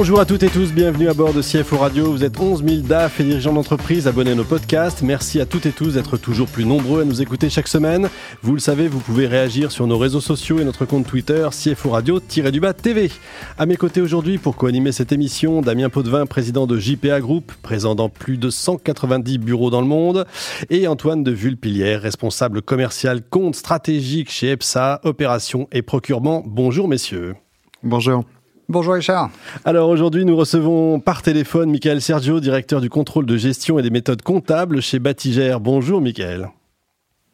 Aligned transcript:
Bonjour 0.00 0.18
à 0.18 0.24
toutes 0.24 0.42
et 0.44 0.48
tous, 0.48 0.72
bienvenue 0.72 1.10
à 1.10 1.12
bord 1.12 1.34
de 1.34 1.42
CFO 1.42 1.76
Radio. 1.76 2.10
Vous 2.10 2.24
êtes 2.24 2.40
11 2.40 2.64
000 2.64 2.86
DAF 2.86 3.20
et 3.20 3.24
dirigeants 3.24 3.52
d'entreprise 3.52 4.08
abonnés 4.08 4.30
à 4.30 4.34
nos 4.34 4.44
podcasts. 4.44 5.02
Merci 5.02 5.42
à 5.42 5.44
toutes 5.44 5.66
et 5.66 5.72
tous 5.72 5.92
d'être 5.92 6.16
toujours 6.16 6.48
plus 6.48 6.64
nombreux 6.64 7.02
à 7.02 7.04
nous 7.04 7.20
écouter 7.20 7.50
chaque 7.50 7.68
semaine. 7.68 8.08
Vous 8.40 8.54
le 8.54 8.60
savez, 8.60 8.88
vous 8.88 9.00
pouvez 9.00 9.26
réagir 9.26 9.70
sur 9.70 9.86
nos 9.86 9.98
réseaux 9.98 10.22
sociaux 10.22 10.58
et 10.58 10.64
notre 10.64 10.86
compte 10.86 11.06
Twitter 11.06 11.46
CFO 11.50 11.90
Radio-du-bas 11.90 12.72
TV. 12.72 13.10
À 13.58 13.66
mes 13.66 13.76
côtés 13.76 14.00
aujourd'hui 14.00 14.38
pour 14.38 14.56
co-animer 14.56 14.90
cette 14.90 15.12
émission, 15.12 15.60
Damien 15.60 15.90
Potvin, 15.90 16.24
président 16.24 16.66
de 16.66 16.78
JPA 16.78 17.20
Group, 17.20 17.52
présent 17.60 17.94
dans 17.94 18.08
plus 18.08 18.38
de 18.38 18.48
190 18.48 19.36
bureaux 19.36 19.68
dans 19.68 19.82
le 19.82 19.86
monde, 19.86 20.24
et 20.70 20.88
Antoine 20.88 21.22
de 21.22 21.30
Vulpilière, 21.30 22.00
responsable 22.00 22.62
commercial 22.62 23.20
compte 23.20 23.54
stratégique 23.54 24.30
chez 24.30 24.52
EPSA, 24.52 25.02
opération 25.04 25.68
et 25.72 25.82
procurement. 25.82 26.42
Bonjour 26.46 26.88
messieurs. 26.88 27.34
Bonjour. 27.82 28.24
Bonjour 28.70 28.94
Richard. 28.94 29.30
Alors 29.64 29.88
aujourd'hui, 29.88 30.24
nous 30.24 30.36
recevons 30.36 31.00
par 31.00 31.22
téléphone 31.22 31.72
Michael 31.72 32.00
Sergio, 32.00 32.38
directeur 32.38 32.80
du 32.80 32.88
contrôle 32.88 33.26
de 33.26 33.36
gestion 33.36 33.80
et 33.80 33.82
des 33.82 33.90
méthodes 33.90 34.22
comptables 34.22 34.80
chez 34.80 35.00
Batigère. 35.00 35.58
Bonjour 35.58 36.00
Michael. 36.00 36.50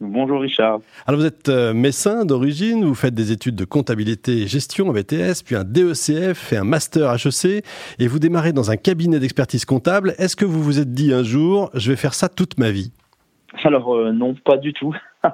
Bonjour 0.01 0.41
Richard. 0.41 0.79
Alors 1.05 1.19
vous 1.19 1.27
êtes 1.27 1.47
euh, 1.49 1.75
médecin 1.75 2.25
d'origine, 2.25 2.83
vous 2.83 2.95
faites 2.95 3.13
des 3.13 3.31
études 3.31 3.53
de 3.53 3.65
comptabilité 3.65 4.31
et 4.31 4.47
gestion, 4.47 4.89
un 4.89 4.93
BTS, 4.93 5.43
puis 5.45 5.55
un 5.55 5.63
DECF 5.63 6.53
et 6.53 6.57
un 6.57 6.63
master 6.63 7.13
HEC, 7.13 7.63
et 7.99 8.07
vous 8.07 8.17
démarrez 8.17 8.51
dans 8.51 8.71
un 8.71 8.75
cabinet 8.75 9.19
d'expertise 9.19 9.63
comptable. 9.63 10.15
Est-ce 10.17 10.35
que 10.35 10.45
vous 10.45 10.63
vous 10.63 10.79
êtes 10.79 10.95
dit 10.95 11.13
un 11.13 11.21
jour, 11.21 11.69
je 11.75 11.91
vais 11.91 11.97
faire 11.97 12.15
ça 12.15 12.29
toute 12.29 12.57
ma 12.57 12.71
vie? 12.71 12.91
Alors 13.63 13.95
euh, 13.95 14.11
non, 14.11 14.33
pas 14.43 14.57
du 14.57 14.73
tout. 14.73 14.95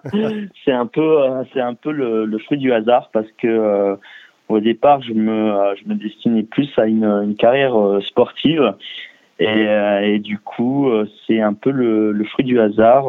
c'est 0.65 0.73
un 0.73 0.85
peu, 0.85 1.21
euh, 1.21 1.43
c'est 1.53 1.61
un 1.61 1.75
peu 1.75 1.91
le, 1.91 2.25
le, 2.25 2.39
fruit 2.39 2.57
du 2.57 2.73
hasard 2.73 3.09
parce 3.13 3.27
que 3.41 3.97
au 4.53 4.59
départ, 4.59 5.01
je 5.01 5.13
me, 5.13 5.31
euh, 5.31 5.75
je 5.75 5.87
me 5.87 5.95
destinais 5.95 6.43
plus 6.43 6.69
à 6.77 6.85
une, 6.85 7.05
une 7.05 7.35
carrière 7.35 7.79
euh, 7.79 8.01
sportive. 8.01 8.73
Et, 9.39 9.47
euh, 9.47 10.01
et, 10.01 10.19
du 10.19 10.37
coup, 10.37 10.89
c'est 11.25 11.41
un 11.41 11.53
peu 11.53 11.71
le, 11.71 12.11
le, 12.11 12.23
fruit 12.23 12.45
du 12.45 12.59
hasard 12.59 13.05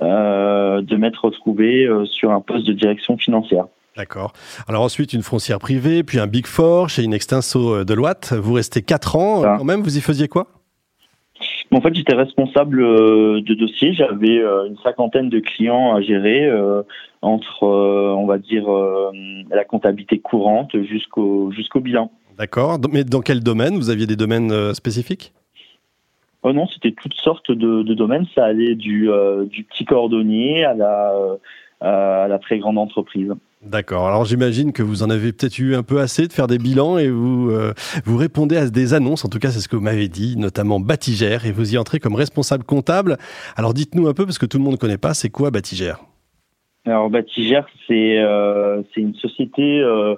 euh, 0.00 0.80
de 0.80 0.96
m'être 0.96 1.24
retrouvé 1.24 1.88
sur 2.04 2.30
un 2.30 2.40
poste 2.40 2.66
de 2.66 2.72
direction 2.72 3.16
financière. 3.18 3.66
D'accord. 3.96 4.32
Alors 4.68 4.82
ensuite, 4.82 5.12
une 5.12 5.22
foncière 5.22 5.58
privée, 5.58 6.02
puis 6.02 6.18
un 6.18 6.26
Big 6.26 6.46
Four 6.46 6.88
chez 6.88 7.02
une 7.02 7.12
extenso 7.12 7.84
de 7.84 7.94
Loite. 7.94 8.32
Vous 8.32 8.54
restez 8.54 8.80
4 8.80 9.16
ans. 9.16 9.42
Quand 9.42 9.64
même, 9.64 9.82
vous 9.82 9.98
y 9.98 10.00
faisiez 10.00 10.28
quoi? 10.28 10.46
En 11.72 11.80
fait, 11.80 11.94
j'étais 11.94 12.14
responsable 12.14 12.82
euh, 12.82 13.40
de 13.40 13.54
dossier. 13.54 13.94
J'avais 13.94 14.38
euh, 14.38 14.66
une 14.66 14.76
cinquantaine 14.78 15.28
de 15.28 15.40
clients 15.40 15.94
à 15.94 16.02
gérer 16.02 16.44
euh, 16.44 16.82
entre, 17.22 17.64
on 17.64 18.26
va 18.26 18.38
dire, 18.38 18.66
la 19.50 19.64
comptabilité 19.64 20.18
courante 20.18 20.76
jusqu'au 20.82 21.50
jusqu'au 21.52 21.80
bilan. 21.80 22.10
D'accord. 22.36 22.78
Mais 22.90 23.04
dans 23.04 23.20
quel 23.20 23.40
domaine? 23.40 23.76
Vous 23.76 23.90
aviez 23.90 24.06
des 24.06 24.16
domaines 24.16 24.74
spécifiques? 24.74 25.32
Oh 26.42 26.52
non, 26.52 26.66
c'était 26.66 26.90
toutes 26.90 27.14
sortes 27.14 27.52
de, 27.52 27.82
de, 27.82 27.94
domaines. 27.94 28.26
Ça 28.34 28.44
allait 28.44 28.74
du, 28.74 29.08
du 29.50 29.62
petit 29.62 29.84
cordonnier 29.84 30.64
à 30.64 30.74
la, 30.74 31.12
à 31.80 32.26
la 32.28 32.38
très 32.40 32.58
grande 32.58 32.78
entreprise. 32.78 33.32
D'accord. 33.64 34.08
Alors 34.08 34.24
j'imagine 34.24 34.72
que 34.72 34.82
vous 34.82 35.04
en 35.04 35.10
avez 35.10 35.32
peut-être 35.32 35.56
eu 35.60 35.76
un 35.76 35.84
peu 35.84 36.00
assez 36.00 36.26
de 36.26 36.32
faire 36.32 36.48
des 36.48 36.58
bilans 36.58 36.98
et 36.98 37.08
vous, 37.08 37.50
euh, 37.50 37.72
vous 38.04 38.16
répondez 38.16 38.56
à 38.56 38.68
des 38.68 38.92
annonces, 38.92 39.24
en 39.24 39.28
tout 39.28 39.38
cas 39.38 39.50
c'est 39.50 39.60
ce 39.60 39.68
que 39.68 39.76
vous 39.76 39.82
m'avez 39.82 40.08
dit, 40.08 40.36
notamment 40.36 40.80
Batigère, 40.80 41.46
et 41.46 41.52
vous 41.52 41.74
y 41.74 41.78
entrez 41.78 42.00
comme 42.00 42.16
responsable 42.16 42.64
comptable. 42.64 43.18
Alors 43.56 43.72
dites-nous 43.72 44.08
un 44.08 44.14
peu, 44.14 44.24
parce 44.24 44.38
que 44.38 44.46
tout 44.46 44.58
le 44.58 44.64
monde 44.64 44.72
ne 44.72 44.78
connaît 44.78 44.98
pas, 44.98 45.14
c'est 45.14 45.30
quoi 45.30 45.52
Batigère? 45.52 46.00
Alors 46.86 47.08
Batigère, 47.08 47.66
c'est 47.86 48.18
euh, 48.18 48.82
une 48.96 49.14
société 49.14 49.80
euh, 49.80 50.16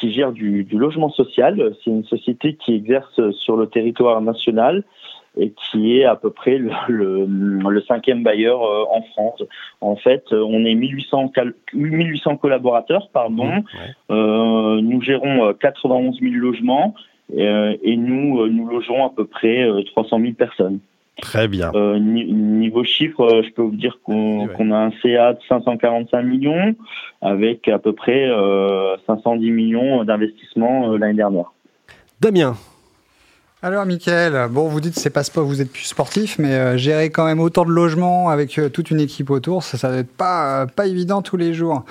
qui 0.00 0.14
gère 0.14 0.32
du 0.32 0.66
logement 0.72 1.10
social, 1.10 1.74
c'est 1.84 1.90
une 1.90 2.04
société 2.04 2.56
qui 2.56 2.72
exerce 2.72 3.20
sur 3.32 3.58
le 3.58 3.66
territoire 3.66 4.22
national 4.22 4.84
et 5.36 5.52
qui 5.52 5.98
est 5.98 6.04
à 6.04 6.16
peu 6.16 6.30
près 6.30 6.58
le, 6.58 7.26
le, 7.28 7.82
cinquième 7.82 8.22
bailleur 8.22 8.62
euh, 8.62 8.84
en 8.90 9.02
France. 9.02 9.42
En 9.80 9.96
fait, 9.96 10.24
euh, 10.32 10.42
on 10.42 10.64
est 10.64 10.74
1800, 10.74 11.32
1800 11.74 12.36
collaborateurs, 12.36 13.10
pardon. 13.12 13.46
Mmh, 13.46 13.64
euh, 14.10 14.80
nous 14.80 15.00
gérons 15.02 15.52
91 15.54 16.18
000 16.20 16.34
logements 16.34 16.94
et 17.36 17.96
nous, 17.96 18.46
nous 18.46 18.68
logerons 18.68 19.04
à 19.04 19.10
peu 19.10 19.26
près 19.26 19.68
300 19.86 20.20
000 20.20 20.32
personnes. 20.34 20.78
Très 21.20 21.48
bien. 21.48 21.72
niveau 21.98 22.84
chiffre, 22.84 23.42
je 23.42 23.50
peux 23.50 23.62
vous 23.62 23.74
dire 23.74 23.98
qu'on 24.04 24.70
a 24.70 24.76
un 24.76 24.90
CA 25.02 25.32
de 25.32 25.40
545 25.48 26.22
millions 26.22 26.76
avec 27.22 27.66
à 27.66 27.80
peu 27.80 27.92
près 27.94 28.28
510 29.08 29.50
millions 29.50 30.04
d'investissements 30.04 30.96
l'année 30.96 31.14
dernière. 31.14 31.52
Damien, 32.20 32.54
alors, 33.62 33.86
Michael, 33.86 34.48
bon, 34.50 34.68
vous 34.68 34.80
dites 34.82 34.98
c'est 34.98 35.08
pas 35.08 35.22
vous 35.34 35.62
êtes 35.62 35.72
plus 35.72 35.84
sportif, 35.84 36.38
mais 36.38 36.52
euh, 36.52 36.76
gérer 36.76 37.08
quand 37.08 37.24
même 37.24 37.40
autant 37.40 37.64
de 37.64 37.70
logements 37.70 38.28
avec 38.28 38.58
euh, 38.58 38.68
toute 38.68 38.90
une 38.90 39.00
équipe 39.00 39.30
autour, 39.30 39.64
ça, 39.64 39.78
ça 39.78 39.88
va 39.88 39.96
être 39.96 40.14
pas 40.14 40.62
euh, 40.62 40.66
pas 40.66 40.86
évident 40.86 41.22
tous 41.22 41.38
les 41.38 41.54
jours. 41.54 41.86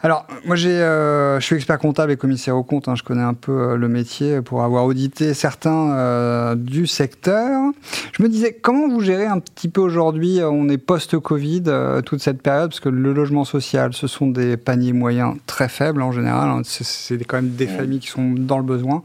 Alors, 0.00 0.26
moi, 0.44 0.54
j'ai, 0.54 0.78
je 0.78 1.40
suis 1.40 1.56
expert 1.56 1.78
comptable 1.78 2.12
et 2.12 2.16
commissaire 2.16 2.56
au 2.56 2.62
compte. 2.62 2.86
Hein, 2.86 2.94
je 2.94 3.02
connais 3.02 3.22
un 3.22 3.34
peu 3.34 3.76
le 3.76 3.88
métier 3.88 4.40
pour 4.42 4.62
avoir 4.62 4.84
audité 4.84 5.34
certains 5.34 6.54
du 6.54 6.86
secteur. 6.86 7.72
Je 8.12 8.22
me 8.22 8.28
disais, 8.28 8.52
comment 8.52 8.88
vous 8.88 9.00
gérez 9.00 9.26
un 9.26 9.40
petit 9.40 9.68
peu 9.68 9.80
aujourd'hui 9.80 10.38
On 10.42 10.68
est 10.68 10.78
post-Covid, 10.78 11.64
toute 12.06 12.20
cette 12.20 12.42
période, 12.42 12.70
parce 12.70 12.80
que 12.80 12.88
le 12.88 13.12
logement 13.12 13.44
social, 13.44 13.92
ce 13.92 14.06
sont 14.06 14.28
des 14.28 14.56
paniers 14.56 14.92
moyens 14.92 15.34
très 15.46 15.68
faibles 15.68 16.02
en 16.02 16.12
général. 16.12 16.48
Hein, 16.48 16.62
c'est 16.64 17.18
quand 17.24 17.38
même 17.38 17.50
des 17.50 17.66
familles 17.66 18.00
qui 18.00 18.08
sont 18.08 18.34
dans 18.36 18.58
le 18.58 18.64
besoin. 18.64 19.02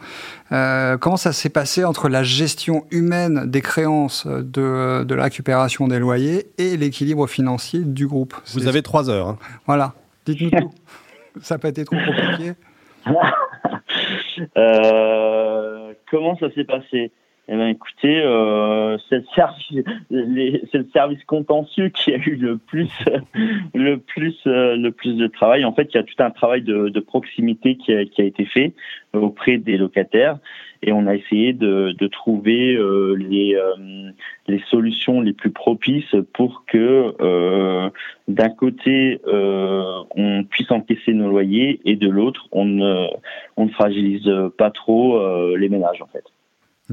comment 1.00 1.18
ça 1.18 1.34
s'est 1.34 1.50
passé 1.50 1.84
entre 1.86 2.08
la 2.08 2.22
gestion 2.22 2.86
humaine 2.92 3.50
des 3.50 3.62
créances 3.62 4.28
de, 4.28 5.04
de 5.04 5.16
la 5.16 5.24
récupération 5.24 5.88
des 5.88 5.98
loyers 5.98 6.52
et 6.60 6.78
l'équilibre 6.78 7.26
financier 7.26 7.80
du 7.80 8.06
groupe? 8.06 8.36
Vous 8.54 8.68
avez 8.68 8.84
trois 8.84 9.10
heures. 9.10 9.30
Hein. 9.30 9.38
Voilà, 9.66 9.96
dites-nous 10.26 10.50
tout. 10.50 10.72
ça 11.42 11.56
n'a 11.56 11.60
pas 11.60 11.70
été 11.70 11.86
trop 11.86 11.96
compliqué 11.96 12.54
euh, 14.58 15.94
Comment 16.10 16.38
ça 16.38 16.52
s'est 16.54 16.64
passé? 16.64 17.12
Eh 17.50 17.56
bien, 17.58 17.68
écoutez, 17.68 18.22
euh, 18.24 18.98
c'est 19.10 19.18
le 19.18 19.26
service, 19.36 19.86
c'est 20.72 20.78
le 20.78 20.88
service 20.94 21.22
contentieux 21.26 21.90
qui 21.90 22.14
a 22.14 22.18
eu 22.18 22.38
le 22.38 22.58
plus, 22.58 22.90
le 23.74 23.98
plus, 23.98 24.40
euh, 24.48 24.78
le 24.78 24.92
plus 24.92 25.18
de 25.18 25.28
travail. 25.28 25.66
En 25.66 25.74
fait, 25.74 25.90
il 25.94 25.98
y 25.98 26.00
a 26.00 26.04
tout 26.04 26.16
un 26.20 26.32
travail 26.32 26.62
de, 26.62 26.88
de 26.88 27.00
proximité 27.02 27.76
qui 27.76 27.94
a, 27.94 28.06
qui 28.06 28.22
a, 28.22 28.26
été 28.26 28.46
fait 28.46 28.74
auprès 29.12 29.58
des 29.58 29.76
locataires 29.76 30.40
et 30.82 30.94
on 30.94 31.06
a 31.06 31.16
essayé 31.16 31.52
de, 31.52 31.94
de 31.98 32.08
trouver 32.08 32.76
euh, 32.76 33.16
les, 33.16 33.56
euh, 33.56 34.12
les 34.48 34.64
solutions 34.70 35.20
les 35.20 35.34
plus 35.34 35.52
propices 35.52 36.16
pour 36.34 36.64
que 36.66 37.14
euh, 37.20 37.90
d'un 38.30 38.50
côté 38.50 39.20
on 39.26 40.46
puisse 40.50 40.72
encaisser 40.72 41.14
nos 41.14 41.30
loyers 41.30 41.82
et 41.86 41.96
de 41.96 42.10
l'autre 42.10 42.48
on 42.52 42.66
ne, 42.66 43.08
on 43.58 43.66
ne 43.66 43.72
fragilise 43.72 44.30
pas 44.58 44.72
trop 44.72 45.56
les 45.56 45.70
ménages 45.70 46.02
en 46.02 46.08
fait. 46.08 46.24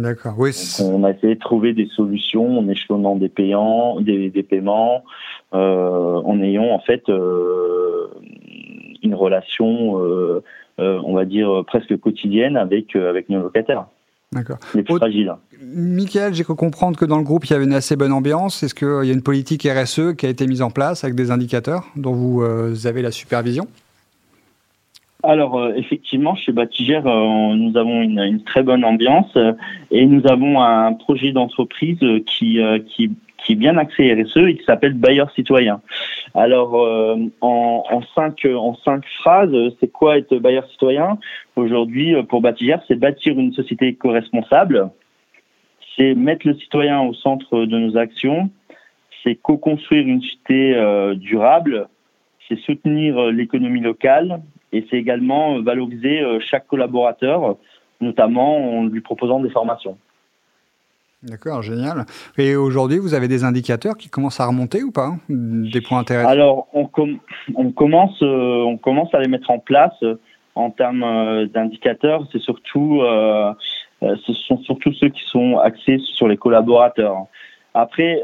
D'accord. 0.01 0.35
Oui. 0.39 0.53
on 0.83 1.05
a 1.05 1.11
essayé 1.11 1.35
de 1.35 1.41
trouver 1.41 1.75
des 1.75 1.87
solutions 1.95 2.59
en 2.59 2.69
échelonnant 2.69 3.17
des 3.17 3.29
payants, 3.29 4.01
des, 4.01 4.31
des 4.31 4.43
paiements, 4.43 5.05
euh, 5.53 6.23
en 6.25 6.41
ayant 6.41 6.71
en 6.71 6.81
fait 6.81 7.09
euh, 7.09 8.09
une 9.03 9.15
relation, 9.15 9.99
euh, 9.99 10.43
on 10.79 11.15
va 11.15 11.25
dire 11.27 11.65
presque 11.67 11.97
quotidienne 11.99 12.57
avec 12.57 12.97
avec 12.97 13.29
nos 13.29 13.43
locataires. 13.43 13.87
D'accord. 14.33 14.59
Les 14.75 14.85
plus 14.85 14.97
fragiles. 14.97 15.35
Michael, 15.61 16.35
j'ai 16.35 16.45
cru 16.45 16.55
comprendre 16.55 16.97
que 16.97 17.05
dans 17.05 17.19
le 17.19 17.25
groupe 17.25 17.45
il 17.47 17.53
y 17.53 17.57
avait 17.57 17.65
une 17.65 17.75
assez 17.75 17.97
bonne 17.97 18.13
ambiance. 18.13 18.63
Est-ce 18.63 18.75
qu'il 18.75 19.07
y 19.07 19.11
a 19.11 19.13
une 19.13 19.23
politique 19.23 19.69
RSE 19.69 20.15
qui 20.17 20.25
a 20.25 20.29
été 20.29 20.47
mise 20.47 20.63
en 20.63 20.71
place 20.71 21.05
avec 21.05 21.17
des 21.17 21.31
indicateurs 21.31 21.85
dont 21.97 22.13
vous 22.13 22.43
avez 22.87 23.03
la 23.03 23.11
supervision? 23.11 23.67
Alors 25.23 25.59
euh, 25.59 25.73
effectivement, 25.75 26.35
chez 26.35 26.53
Batigère, 26.53 27.07
euh, 27.07 27.55
nous 27.55 27.77
avons 27.77 28.03
une, 28.03 28.21
une, 28.21 28.43
très 28.43 28.63
bonne 28.63 28.85
ambiance 28.85 29.31
euh, 29.37 29.53
et 29.91 30.07
nous 30.07 30.27
avons 30.27 30.61
un 30.63 30.93
projet 30.95 31.33
d'entreprise 31.33 31.99
qui, 32.27 32.61
qui, 32.87 33.11
qui 33.39 33.53
est 33.53 33.57
bien 33.57 33.77
axé 33.77 34.13
RSE 34.13 34.37
et 34.39 34.57
qui 34.57 34.65
s'appelle 34.65 34.95
Bailleur 34.95 35.31
citoyen. 35.33 35.81
Alors 36.35 36.75
en, 37.41 37.85
en, 37.91 38.03
cinq, 38.15 38.47
en 38.47 38.75
cinq 38.77 39.05
phrases, 39.19 39.55
c'est 39.81 39.91
quoi 39.91 40.19
être 40.19 40.37
bailleur 40.37 40.67
citoyen? 40.71 41.19
Aujourd'hui, 41.57 42.15
pour 42.29 42.41
Batigère, 42.41 42.83
c'est 42.87 42.95
bâtir 42.95 43.39
une 43.39 43.53
société 43.53 43.89
éco-responsable, 43.89 44.91
c'est 45.97 46.15
mettre 46.15 46.47
le 46.47 46.55
citoyen 46.55 47.03
au 47.03 47.15
centre 47.15 47.65
de 47.65 47.79
nos 47.79 47.97
actions, 47.97 48.51
c'est 49.23 49.35
co-construire 49.35 50.07
une 50.07 50.23
cité 50.23 50.75
durable, 51.17 51.89
c'est 52.49 52.59
soutenir 52.61 53.31
l'économie 53.33 53.81
locale 53.81 54.41
et 54.73 54.87
c'est 54.91 54.97
également 54.97 55.57
euh, 55.57 55.63
valoriser 55.63 56.21
euh, 56.21 56.39
chaque 56.41 56.67
collaborateur, 56.67 57.57
notamment 58.01 58.79
en 58.79 58.85
lui 58.85 59.01
proposant 59.01 59.41
des 59.41 59.51
formations. 59.51 59.97
D'accord, 61.23 61.61
génial. 61.61 62.07
Et 62.39 62.57
aujourd'hui, 62.57 62.99
vous 62.99 63.13
avez 63.13 63.29
des 63.29 63.45
indicateurs 63.45 63.97
qui 63.99 64.09
commencent 64.09 64.41
à 64.41 64.47
remonter 64.47 64.83
ou 64.83 64.91
pas 64.91 65.13
Des 65.29 65.83
points 65.83 65.99
intéressants? 65.99 66.31
Alors, 66.31 66.69
on, 66.73 66.89
on, 67.55 67.73
commence, 67.73 68.23
on 68.23 68.79
commence 68.79 69.13
à 69.13 69.21
les 69.21 69.29
mettre 69.29 69.51
en 69.51 69.59
place 69.59 70.03
en 70.55 70.71
termes 70.71 71.47
d'indicateurs. 71.49 72.27
C'est 72.33 72.41
surtout, 72.41 73.03
ce 74.01 74.33
sont 74.33 74.63
surtout 74.63 74.95
ceux 74.95 75.11
qui 75.11 75.21
sont 75.27 75.59
axés 75.59 75.99
sur 75.99 76.27
les 76.27 76.39
collaborateurs. 76.39 77.27
Après, 77.75 78.23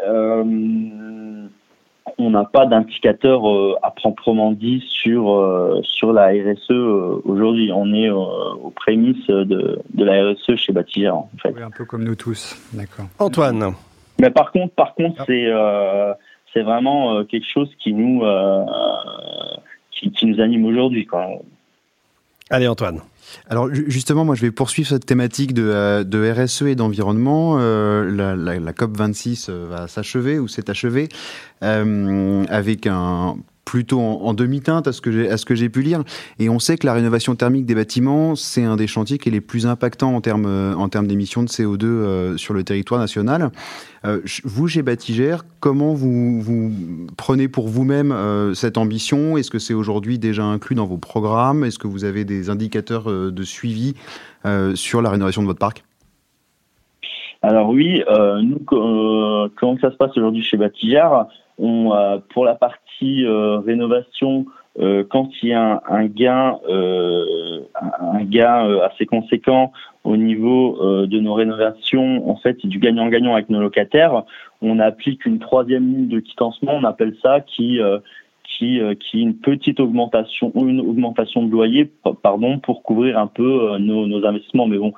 on 2.19 2.31
n'a 2.31 2.45
pas 2.45 2.67
d'indicateur 2.67 3.49
euh, 3.49 3.75
à 3.83 3.91
proprement 3.91 4.53
dit 4.53 4.83
sur 4.89 5.31
euh, 5.31 5.81
sur 5.83 6.13
la 6.13 6.29
RSE 6.29 6.71
euh, 6.71 7.21
aujourd'hui. 7.25 7.71
On 7.73 7.93
est 7.93 8.11
aux 8.11 8.73
prémices 8.75 9.27
de, 9.27 9.81
de 9.93 10.05
la 10.05 10.33
RSE 10.33 10.57
chez 10.57 10.73
Batigère 10.73 11.17
en 11.17 11.31
fait. 11.43 11.53
Oui, 11.55 11.63
un 11.63 11.71
peu 11.71 11.85
comme 11.85 12.05
nous 12.05 12.15
tous, 12.15 12.57
d'accord. 12.73 13.07
Antoine. 13.19 13.75
Mais 14.21 14.31
par 14.31 14.53
contre, 14.53 14.75
par 14.75 14.95
contre, 14.95 15.17
ah. 15.21 15.25
c'est 15.27 15.47
c'est 16.55 16.63
vraiment 16.63 17.25
quelque 17.25 17.47
chose 17.47 17.71
qui 17.79 17.93
nous 17.93 18.23
qui, 19.91 20.11
qui, 20.11 20.27
nous 20.27 20.41
anime 20.41 20.65
aujourd'hui. 20.65 21.07
Allez, 22.51 22.69
Antoine. 22.69 23.01
Alors 23.49 23.69
justement, 23.73 24.25
moi 24.25 24.37
je 24.37 24.43
vais 24.43 24.53
poursuivre 24.53 24.89
cette 24.89 25.05
thématique 25.05 25.53
de, 25.53 25.65
euh, 25.65 26.35
RSE 26.35 26.63
et 26.63 26.75
d'environnement. 26.77 27.57
Euh, 27.59 28.09
la, 28.11 28.73
COP 28.73 28.97
26 28.97 29.49
euh, 29.49 29.67
va 29.69 29.89
s'achever 29.89 30.39
ou 30.39 30.47
s'est 30.47 30.71
achevée 30.71 31.09
avec 31.61 32.87
un 32.87 33.37
plutôt 33.77 34.01
en, 34.01 34.33
demi-teinte 34.33 34.89
à 34.89 34.93
ce 34.93 35.03
que 35.03 35.55
j'ai 35.55 35.69
pu 35.69 35.83
lire. 35.83 36.03
Et 36.39 36.49
on 36.49 36.59
sait 36.59 36.79
que 36.79 36.87
la 36.87 36.95
rénovation 36.95 37.35
thermique 37.35 37.67
des 37.67 37.75
bâtiments, 37.75 38.35
c'est 38.35 38.65
un 38.65 38.77
des 38.77 38.87
chantiers 38.87 39.19
qui 39.19 39.29
est 39.29 39.33
les 39.33 39.43
plus 39.43 39.67
impactants 39.67 40.15
en 40.15 40.23
termes 40.23 40.75
termes 40.89 41.07
d'émissions 41.07 41.43
de 41.43 41.49
CO2 41.49 41.85
euh, 41.85 42.37
sur 42.39 42.55
le 42.55 42.65
territoire 42.65 42.99
national. 42.99 43.51
Euh, 44.07 44.23
vous, 44.45 44.67
chez 44.67 44.81
Batigère, 44.81 45.43
comment 45.61 45.93
vous, 45.93 46.73
prenez 47.19 47.49
pour 47.49 47.69
vous-même 47.69 48.13
euh, 48.13 48.55
cette 48.55 48.79
ambition? 48.79 49.37
Est-ce 49.37 49.51
que 49.51 49.59
c'est 49.59 49.75
aujourd'hui 49.75 50.19
déjà 50.19 50.45
inclus 50.45 50.75
dans 50.75 50.87
vos 50.87 50.97
programmes? 50.97 51.63
Est-ce 51.63 51.79
que 51.79 51.87
vous 51.87 52.07
avez 52.07 52.25
des 52.25 52.49
indicateurs 52.49 53.05
de 53.13 53.43
suivi 53.43 53.93
sur 54.75 55.03
la 55.03 55.11
rénovation 55.11 55.43
de 55.43 55.49
votre 55.49 55.59
parc? 55.59 55.85
Alors 57.43 57.69
oui, 57.69 58.03
nous, 58.43 58.59
comment 58.65 59.77
ça 59.83 59.91
se 59.91 59.97
passe 59.97 60.17
aujourd'hui 60.17 60.43
chez 60.43 60.57
Batigère? 60.57 61.27
On, 61.59 62.21
Pour 62.33 62.45
la 62.45 62.55
partie 62.55 63.25
euh, 63.25 63.59
rénovation, 63.59 64.47
euh, 64.79 65.05
quand 65.09 65.31
il 65.43 65.51
y 65.51 65.53
a 65.53 65.83
un, 65.89 66.07
gain, 66.07 66.59
euh, 66.69 67.61
assez 68.83 69.07
conséquent 69.07 69.73
au 70.05 70.17
niveau 70.17 71.07
de 71.07 71.19
nos 71.19 71.35
rénovations, 71.35 72.31
en 72.31 72.37
fait, 72.37 72.65
du 72.65 72.79
gagnant-gagnant 72.79 73.35
avec 73.35 73.51
nos 73.51 73.61
locataires, 73.61 74.23
on 74.63 74.79
applique 74.79 75.27
une 75.27 75.39
troisième 75.39 75.87
ligne 75.93 76.09
de 76.09 76.21
quittancement, 76.21 76.73
on 76.75 76.85
appelle 76.85 77.17
ça, 77.23 77.41
qui 77.41 77.81
qui, 78.45 78.81
une 79.15 79.37
petite 79.37 79.81
augmentation 79.81 80.53
une 80.55 80.81
augmentation 80.81 81.43
de 81.43 81.51
loyer, 81.51 81.91
pardon, 82.23 82.59
pour 82.59 82.83
couvrir 82.83 83.19
un 83.19 83.27
peu 83.27 83.77
nos, 83.79 84.07
nos 84.07 84.25
investissements. 84.25 84.67
Mais 84.67 84.79
bon, 84.79 84.95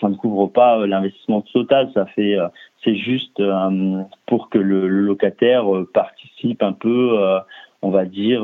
ça, 0.00 0.08
ne 0.08 0.14
couvre 0.14 0.46
pas 0.46 0.86
l'investissement 0.86 1.42
total, 1.42 1.90
ça 1.92 2.06
fait 2.06 2.38
c'est 2.84 2.96
juste 2.96 3.38
euh, 3.40 4.02
pour 4.26 4.48
que 4.48 4.58
le, 4.58 4.88
locataire 4.88 5.74
euh, 5.74 5.88
participe 5.92 6.62
un 6.62 6.72
peu, 6.72 7.18
euh, 7.20 7.38
on 7.82 7.90
va 7.90 8.04
dire, 8.04 8.42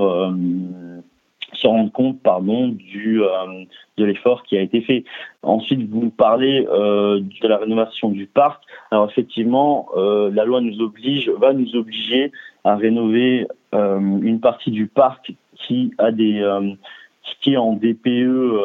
se 1.52 1.66
rendre 1.66 1.92
compte, 1.92 2.20
pardon, 2.22 2.68
du 2.68 3.20
de 3.96 4.04
l'effort 4.04 4.42
qui 4.42 4.56
a 4.56 4.60
été 4.60 4.80
fait. 4.80 5.04
Ensuite, 5.42 5.88
vous 5.88 6.10
parlez 6.10 6.62
de 6.62 7.48
la 7.48 7.58
rénovation 7.58 8.08
du 8.10 8.26
parc. 8.26 8.64
Alors 8.90 9.08
effectivement, 9.08 9.86
la 9.96 10.44
loi 10.44 10.60
nous 10.60 10.80
oblige, 10.80 11.30
va 11.30 11.52
nous 11.52 11.76
obliger 11.76 12.32
à 12.64 12.74
rénover 12.74 13.46
une 13.72 14.40
partie 14.40 14.72
du 14.72 14.88
parc 14.88 15.32
qui 15.54 15.92
a 15.98 16.10
des 16.10 16.44
qui 17.40 17.52
est 17.52 17.56
en 17.56 17.74
DPE, 17.74 18.60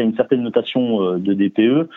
qui 0.00 0.06
a 0.06 0.08
une 0.08 0.16
certaine 0.16 0.42
notation 0.42 1.18
de 1.18 1.34
DPE. 1.34 1.88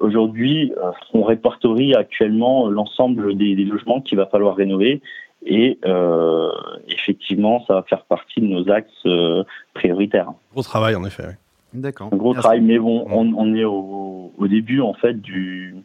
Aujourd'hui, 0.00 0.72
euh, 0.76 0.90
on 1.14 1.22
répertorie 1.22 1.94
actuellement 1.94 2.68
l'ensemble 2.68 3.36
des, 3.36 3.54
logements 3.54 4.00
qu'il 4.00 4.18
va 4.18 4.26
falloir 4.26 4.56
rénover 4.56 5.00
et 5.46 5.78
euh, 5.84 6.50
effectivement, 6.88 7.64
ça 7.66 7.74
va 7.74 7.82
faire 7.82 8.04
partie 8.04 8.40
de 8.40 8.46
nos 8.46 8.70
axes 8.70 8.90
euh, 9.06 9.44
prioritaires. 9.74 10.32
Gros 10.52 10.62
travail 10.62 10.94
en 10.96 11.04
effet. 11.04 11.38
D'accord. 11.72 12.08
Un 12.12 12.16
gros 12.16 12.34
travail, 12.34 12.60
mais 12.60 12.78
bon, 12.78 13.06
on, 13.10 13.54
est 13.54 13.64
au, 13.64 14.32
début 14.48 14.80
en 14.80 14.94
fait 14.94 15.20
du. 15.20 15.76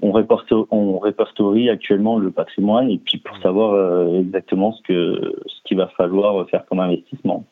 On 0.00 0.12
répertorie, 0.12 0.66
on 0.70 0.98
répertorie 0.98 1.70
actuellement 1.70 2.18
le 2.18 2.30
patrimoine 2.30 2.90
et 2.90 2.98
puis 2.98 3.18
pour 3.18 3.36
savoir 3.38 4.08
exactement 4.14 4.72
ce 4.72 4.82
que 4.82 5.34
ce 5.46 5.62
qu'il 5.64 5.76
va 5.76 5.88
falloir 5.88 6.48
faire 6.48 6.64
comme 6.66 6.80
investissement. 6.80 7.44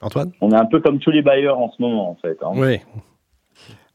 Antoine. 0.00 0.32
On 0.40 0.50
est 0.50 0.56
un 0.56 0.66
peu 0.66 0.80
comme 0.80 0.98
tous 0.98 1.10
les 1.10 1.22
bailleurs 1.22 1.58
en 1.58 1.70
ce 1.70 1.80
moment 1.82 2.10
en 2.10 2.14
fait. 2.16 2.38
Hein. 2.42 2.52
Oui. 2.54 2.78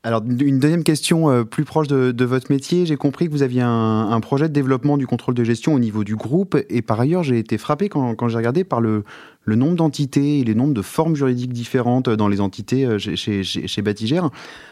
Alors, 0.06 0.22
une 0.24 0.60
deuxième 0.60 0.84
question 0.84 1.32
euh, 1.32 1.44
plus 1.44 1.66
proche 1.66 1.88
de, 1.88 2.26
votre 2.26 2.52
métier. 2.52 2.86
J'ai 2.86 2.96
compris 2.96 3.26
que 3.26 3.32
vous 3.32 3.42
aviez 3.42 3.64
un, 3.64 4.20
projet 4.20 4.48
de 4.48 4.54
développement 4.54 4.98
du 4.98 5.08
contrôle 5.08 5.34
de 5.34 5.44
gestion 5.44 5.74
au 5.74 5.80
niveau 5.80 6.04
du 6.04 6.16
groupe. 6.16 6.56
Et 6.70 6.84
par 6.84 7.00
ailleurs, 7.00 7.24
j'ai 7.24 7.40
été 7.40 7.58
frappé 7.58 7.90
quand, 7.90 8.28
j'ai 8.28 8.38
regardé 8.38 8.64
par 8.64 8.82
le, 8.82 9.04
nombre 9.48 9.76
d'entités 9.76 10.42
et 10.42 10.44
les 10.44 10.54
nombres 10.54 10.76
de 10.76 10.84
formes 10.84 11.16
juridiques 11.16 11.54
différentes 11.54 12.08
dans 12.08 12.28
les 12.28 12.40
entités 12.40 12.86
euh, 12.86 13.00
chez, 13.00 13.44
chez, 13.44 13.82
Batigère. 13.82 14.30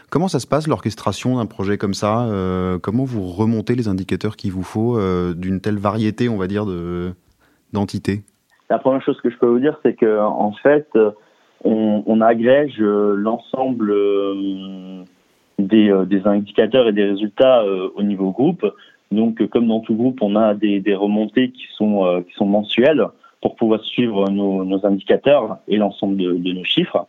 Comment 0.08 0.28
ça 0.28 0.38
se 0.38 0.46
passe, 0.46 0.68
l'orchestration 0.68 1.38
d'un 1.38 1.46
projet 1.46 1.78
comme 1.78 1.94
ça 1.94 2.26
euh, 2.26 2.78
Comment 2.78 3.02
vous 3.02 3.26
remontez 3.26 3.74
les 3.74 3.88
indicateurs 3.88 4.36
qu'il 4.36 4.52
vous 4.52 4.62
faut 4.62 5.00
d'une 5.34 5.60
telle 5.60 5.78
variété, 5.78 6.28
on 6.28 6.36
va 6.36 6.46
dire, 6.46 6.64
d'entités 7.72 8.22
La 8.70 8.78
première 8.78 9.02
chose 9.02 9.20
que 9.20 9.30
je 9.30 9.38
peux 9.38 9.48
vous 9.48 9.58
dire, 9.58 9.76
c'est 9.82 9.96
qu'en 9.96 10.38
en 10.38 10.52
fait, 10.52 10.86
on, 11.64 12.20
agrège 12.20 12.78
l'ensemble 12.78 13.92
des, 15.58 15.90
euh, 15.90 16.04
des 16.04 16.26
indicateurs 16.26 16.88
et 16.88 16.92
des 16.92 17.04
résultats 17.04 17.62
euh, 17.62 17.88
au 17.94 18.02
niveau 18.02 18.30
groupe. 18.30 18.66
Donc, 19.10 19.40
euh, 19.40 19.46
comme 19.46 19.68
dans 19.68 19.80
tout 19.80 19.94
groupe, 19.94 20.20
on 20.22 20.36
a 20.36 20.54
des, 20.54 20.80
des 20.80 20.94
remontées 20.94 21.50
qui 21.50 21.66
sont, 21.76 22.24
qui 22.26 22.34
sont 22.34 22.46
mensuelles 22.46 23.04
pour 23.40 23.56
pouvoir 23.56 23.82
suivre 23.84 24.30
nos, 24.30 24.86
indicateurs 24.86 25.58
et 25.68 25.76
l'ensemble 25.76 26.16
de, 26.16 26.52
nos 26.52 26.64
chiffres. 26.64 27.06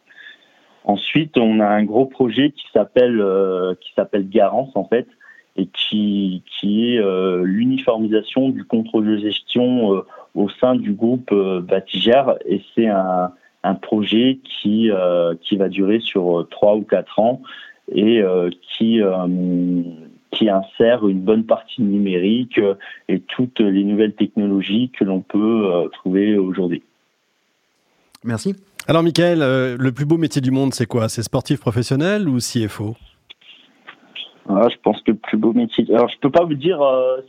Ensuite, 0.83 1.37
on 1.37 1.59
a 1.59 1.67
un 1.67 1.83
gros 1.83 2.05
projet 2.05 2.51
qui 2.51 2.65
s'appelle 2.73 3.23
qui 3.81 3.93
s'appelle 3.93 4.29
Garance 4.29 4.75
en 4.75 4.83
fait 4.83 5.07
et 5.55 5.65
qui 5.67 6.43
qui 6.45 6.93
est 6.93 7.01
l'uniformisation 7.43 8.49
du 8.49 8.65
contrôle 8.65 9.05
de 9.05 9.17
gestion 9.17 10.03
au 10.35 10.49
sein 10.49 10.75
du 10.75 10.91
groupe 10.91 11.33
Batigère 11.33 12.35
et 12.45 12.61
c'est 12.75 12.87
un, 12.87 13.31
un 13.65 13.75
projet 13.75 14.39
qui 14.43 14.89
qui 15.41 15.57
va 15.57 15.69
durer 15.69 15.99
sur 15.99 16.47
trois 16.49 16.75
ou 16.75 16.81
quatre 16.81 17.19
ans 17.19 17.41
et 17.91 18.21
euh, 18.21 18.49
qui 18.61 19.01
euh, 19.01 19.27
qui 20.31 20.49
insère 20.49 21.07
une 21.07 21.21
bonne 21.21 21.45
partie 21.45 21.81
numérique 21.81 22.57
euh, 22.57 22.75
et 23.07 23.19
toutes 23.19 23.59
les 23.59 23.83
nouvelles 23.83 24.13
technologies 24.13 24.89
que 24.89 25.03
l'on 25.03 25.21
peut 25.21 25.89
trouver 25.93 26.37
aujourd'hui. 26.37 26.83
Merci. 28.23 28.55
Alors, 28.87 29.01
Michael, 29.01 29.39
le 29.39 29.91
plus 29.91 30.05
beau 30.05 30.17
métier 30.17 30.41
du 30.41 30.51
monde, 30.51 30.73
c'est 30.73 30.85
quoi? 30.85 31.09
C'est 31.09 31.23
sportif 31.23 31.59
professionnel 31.59 32.27
ou 32.27 32.37
CFO 32.37 32.95
ah, 34.47 34.67
je 34.69 34.75
pense 34.83 35.01
que 35.01 35.11
le 35.11 35.17
plus 35.17 35.37
beau 35.37 35.53
métier. 35.53 35.85
Alors, 35.89 36.07
je 36.07 36.17
peux 36.19 36.29
pas 36.29 36.43
vous 36.43 36.53
dire 36.53 36.79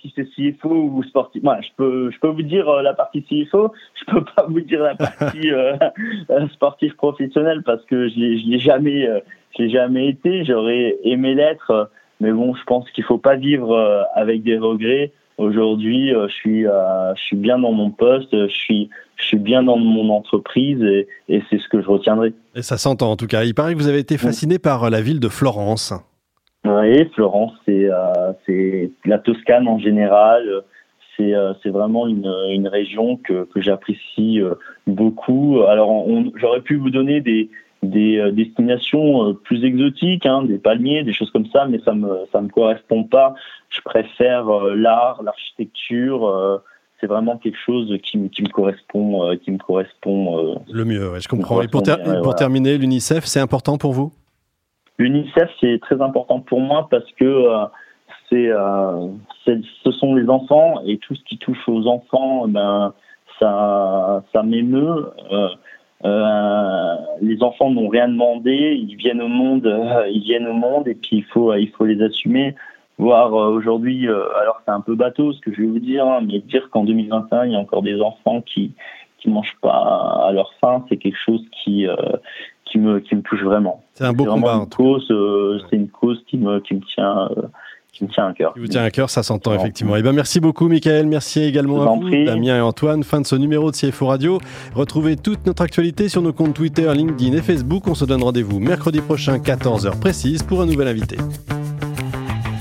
si 0.01 0.13
c'est 0.15 0.25
CFO 0.25 0.69
ou 0.69 1.03
sportif. 1.05 1.43
Moi, 1.43 1.59
je 1.63 1.69
peux, 1.77 2.11
je 2.11 2.19
peux 2.19 2.29
vous 2.29 2.43
dire 2.43 2.71
la 2.83 2.93
partie 2.93 3.23
CFO. 3.23 3.73
Je 3.95 4.13
peux 4.13 4.25
pas 4.25 4.45
vous 4.47 4.61
dire 4.61 4.83
la 4.83 4.95
partie 4.97 5.51
sportif 6.53 6.95
professionnel 6.97 7.63
parce 7.65 7.85
que 7.87 8.09
je 8.09 8.19
l'ai, 8.19 8.39
je 8.39 8.47
l'ai 8.47 8.59
jamais, 8.59 9.09
j'ai 9.57 9.71
jamais 9.71 10.09
été. 10.09 10.45
J'aurais 10.45 10.99
aimé 11.05 11.35
l'être, 11.35 11.91
mais 12.21 12.33
bon, 12.33 12.55
je 12.55 12.65
pense 12.65 12.91
qu'il 12.91 13.05
faut 13.05 13.19
pas 13.19 13.37
vivre 13.37 13.73
euh, 13.73 14.03
avec 14.15 14.43
des 14.43 14.59
regrets. 14.59 15.13
Aujourd'hui, 15.39 16.15
euh, 16.15 16.29
je 16.29 16.35
suis, 16.35 16.67
euh, 16.67 17.15
je 17.15 17.23
suis 17.23 17.37
bien 17.37 17.59
dans 17.59 17.73
mon 17.73 17.91
poste, 17.91 18.33
je 18.33 18.55
suis, 18.55 18.89
je 19.17 19.25
suis 19.25 19.39
bien 19.39 19.63
dans 19.63 19.77
mon 19.77 20.09
entreprise 20.09 20.83
et, 20.83 21.07
et 21.29 21.43
c'est 21.51 21.59
ce 21.59 21.69
que 21.69 21.83
je 21.83 21.87
retiendrai. 21.87 22.33
Et 22.55 22.63
ça 22.63 22.79
s'entend 22.79 23.11
en 23.11 23.17
tout 23.17 23.27
cas. 23.27 23.45
Il 23.45 23.55
paraît 23.55 23.75
que 23.75 23.79
vous 23.79 23.89
avez 23.89 23.99
été 23.99 24.17
fasciné 24.17 24.59
par 24.59 24.89
la 24.89 25.03
ville 25.03 25.21
de 25.21 25.29
Florence. 25.29 25.93
Oui, 26.67 27.09
Florence, 27.15 27.53
c'est 27.65 27.89
c'est 28.45 28.91
la 29.05 29.19
Toscane 29.19 29.69
en 29.69 29.79
général. 29.79 30.63
C'est 31.17 31.33
c'est 31.63 31.71
vraiment 31.71 32.07
une, 32.07 32.31
une 32.51 32.69
région 32.69 33.17
que, 33.17 33.45
que 33.45 33.61
j'apprécie 33.61 34.41
beaucoup. 34.87 35.63
Alors, 35.67 36.07
j'aurais 36.35 36.61
pu 36.61 36.77
vous 36.77 36.91
donner 36.91 37.21
des, 37.21 37.49
des 37.83 38.19
euh, 38.19 38.33
destinations 38.33 39.29
euh, 39.29 39.33
plus 39.33 39.65
exotiques, 39.65 40.27
hein, 40.27 40.43
des 40.43 40.59
palmiers, 40.59 41.05
des 41.05 41.13
choses 41.13 41.31
comme 41.31 41.47
ça, 41.47 41.67
mais 41.67 41.81
ça 41.85 41.95
me 41.95 42.27
ça 42.33 42.41
me 42.41 42.49
correspond 42.49 43.05
pas. 43.05 43.35
Je 43.71 43.81
préfère 43.81 44.49
euh, 44.49 44.75
l'art, 44.75 45.23
l'architecture. 45.23 46.61
c'est 47.01 47.07
vraiment 47.07 47.37
quelque 47.37 47.59
chose 47.59 47.95
qui, 48.03 48.17
me, 48.19 48.29
qui 48.29 48.43
me 48.43 48.49
correspond, 48.49 49.37
qui 49.43 49.51
me 49.51 49.59
correspond. 49.59 50.63
le 50.71 50.85
mieux, 50.85 51.19
je 51.19 51.29
comprends. 51.29 51.61
Et 51.63 51.69
pour, 51.69 51.83
pour 52.23 52.35
terminer, 52.35 52.79
l'UNICEF, 52.79 53.25
c'est 53.25 53.41
important 53.41 53.77
pour 53.77 53.93
vous? 53.93 54.13
L'UNICEF, 54.99 55.51
c'est 55.61 55.79
très 55.81 56.01
important 56.01 56.41
pour 56.41 56.61
moi 56.61 56.89
parce 56.91 57.11
que 57.13 57.47
c'est, 58.31 58.51
ce 59.45 59.91
sont 59.93 60.15
les 60.15 60.29
enfants 60.29 60.81
et 60.87 60.99
tout 60.99 61.15
ce 61.15 61.23
qui 61.25 61.39
touche 61.39 61.69
aux 61.69 61.87
enfants, 61.87 62.49
ben 62.49 62.95
ça, 63.39 64.25
ça 64.33 64.43
m'émeut. 64.43 65.11
les 66.03 67.43
enfants 67.43 67.71
n'ont 67.71 67.89
rien 67.89 68.09
demandé, 68.09 68.79
ils 68.81 68.97
viennent 68.97 69.23
au 69.23 69.29
monde, 69.29 69.67
ils 70.11 70.23
viennent 70.23 70.49
au 70.49 70.55
monde 70.55 70.89
et 70.89 70.95
puis 70.95 71.19
il 71.19 71.25
faut, 71.25 71.55
il 71.55 71.71
faut 71.71 71.85
les 71.85 72.03
assumer 72.03 72.55
voir 72.99 73.35
aujourd'hui, 73.35 74.09
alors 74.09 74.63
c'est 74.65 74.73
un 74.73 74.81
peu 74.81 74.95
bateau 74.95 75.33
ce 75.35 75.41
que 75.41 75.53
je 75.53 75.61
vais 75.61 75.67
vous 75.67 75.79
dire, 75.79 76.07
hein, 76.07 76.21
mais 76.27 76.39
dire 76.39 76.71
qu'en 76.71 76.85
2021 76.85 77.45
il 77.45 77.53
y 77.53 77.57
a 77.57 77.59
encore 77.59 77.83
des 77.83 78.01
enfants 78.01 78.41
qui 78.41 78.73
qui 79.19 79.31
mangent 79.31 79.57
pas 79.61 80.27
à 80.29 80.33
leur 80.33 80.53
faim, 80.61 80.85
c'est 80.89 80.97
quelque 80.97 81.19
chose 81.19 81.45
qui 81.53 81.87
qui 82.77 82.83
me 82.83 83.01
qui 83.01 83.15
me 83.15 83.23
touche 83.23 83.43
vraiment. 83.43 83.83
C'est 83.95 84.05
un 84.05 84.13
beau 84.13 84.25
combat. 84.25 84.55
Une 84.57 84.69
cause, 84.69 85.07
c'est 85.71 85.77
une 85.77 85.89
cause 85.89 86.23
qui 86.29 86.37
me 86.37 86.61
qui 86.61 86.75
me 86.75 86.81
tient 86.95 87.29
qui 87.93 88.05
me 88.05 88.11
tient 88.11 88.27
à 88.27 88.33
cœur. 88.35 88.53
Qui 88.53 88.61
vous 88.61 88.67
tient 88.67 88.85
à 88.85 88.91
cœur, 88.91 89.09
ça 89.09 89.23
s'entend 89.23 89.55
effectivement. 89.55 89.97
Et 89.97 90.01
eh 90.01 90.03
ben 90.03 90.13
merci 90.13 90.41
beaucoup, 90.41 90.69
Michael. 90.69 91.07
Merci 91.07 91.41
également 91.43 91.83
à 91.83 91.97
vous, 91.97 92.11
Damien 92.11 92.59
et 92.59 92.61
Antoine. 92.61 93.03
Fin 93.03 93.21
de 93.23 93.27
ce 93.27 93.37
numéro 93.37 93.71
de 93.71 93.77
CFO 93.77 94.07
Radio. 94.07 94.39
Retrouvez 94.75 95.17
toute 95.17 95.47
notre 95.47 95.63
actualité 95.63 96.09
sur 96.09 96.21
nos 96.21 96.33
comptes 96.33 96.55
Twitter, 96.55 96.93
LinkedIn 96.93 97.37
et 97.37 97.43
Facebook. 97.43 97.87
On 97.87 97.95
se 97.95 98.05
donne 98.05 98.23
rendez-vous 98.23 98.61
mercredi 98.61 99.01
prochain, 99.01 99.39
14h 99.39 99.99
précise, 99.99 100.43
pour 100.43 100.61
un 100.61 100.67
nouvel 100.67 100.89
invité. 100.89 101.17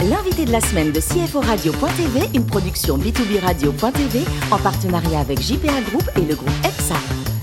L'invité 0.09 0.45
de 0.45 0.51
la 0.51 0.61
semaine 0.61 0.91
de 0.91 0.99
CFO 0.99 1.41
Radio.tv, 1.41 2.37
une 2.37 2.45
production 2.45 2.97
B2B 2.97 3.41
Radio.tv 3.41 4.19
en 4.51 4.57
partenariat 4.59 5.19
avec 5.19 5.41
JPA 5.41 5.81
Group 5.89 6.03
et 6.15 6.21
le 6.21 6.35
groupe 6.35 6.53
EPSA. 6.63 7.34